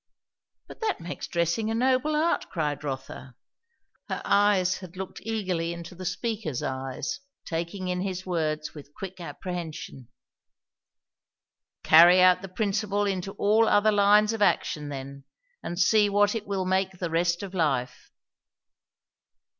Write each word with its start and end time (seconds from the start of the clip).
"But 0.67 0.81
that 0.81 0.99
makes 0.99 1.27
dressing 1.27 1.69
a 1.69 1.75
noble 1.75 2.15
art!" 2.15 2.49
cried 2.49 2.83
Rotha. 2.83 3.35
Her 4.09 4.21
eyes 4.25 4.77
had 4.79 4.97
looked 4.97 5.19
eagerly 5.21 5.73
into 5.73 5.93
the 5.93 6.05
speaker's 6.07 6.63
eyes, 6.63 7.19
taking 7.45 7.87
in 7.87 8.01
his 8.01 8.25
words 8.25 8.73
with 8.73 8.95
quick 8.95 9.19
apprehension. 9.21 10.07
"Carry 11.83 12.19
out 12.19 12.41
the 12.41 12.49
principle 12.49 13.05
into 13.05 13.33
all 13.33 13.67
other 13.67 13.91
lines 13.91 14.33
of 14.33 14.41
action, 14.41 14.89
then; 14.89 15.23
and 15.61 15.77
see 15.79 16.09
what 16.09 16.33
it 16.33 16.47
will 16.47 16.65
make 16.65 16.97
the 16.97 17.11
rest 17.11 17.43
of 17.43 17.53
life." 17.53 18.09